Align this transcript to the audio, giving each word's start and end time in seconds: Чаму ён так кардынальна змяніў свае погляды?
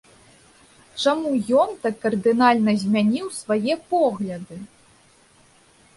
Чаму 1.03 1.33
ён 1.63 1.69
так 1.83 1.95
кардынальна 2.07 2.71
змяніў 2.85 3.27
свае 3.41 3.75
погляды? 3.95 4.55